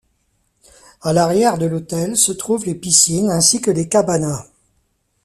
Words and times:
À 1.03 1.13
l'arrière 1.13 1.59
de 1.59 1.67
l'hôtel 1.67 2.17
se 2.17 2.31
trouvent 2.31 2.65
les 2.65 2.73
piscines 2.73 3.29
ainsi 3.29 3.61
que 3.61 3.69
les 3.69 3.87
cabanas. 3.87 4.47